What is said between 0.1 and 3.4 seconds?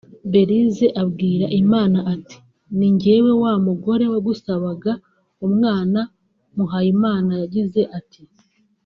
Belise abwira Imana ati “Ni njyewe